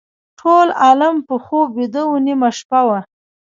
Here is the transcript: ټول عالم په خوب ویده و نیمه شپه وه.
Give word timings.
ټول 0.39 0.67
عالم 0.83 1.15
په 1.27 1.35
خوب 1.43 1.67
ویده 1.77 2.03
و 2.07 2.13
نیمه 2.25 2.49
شپه 2.57 2.81
وه. 2.87 2.99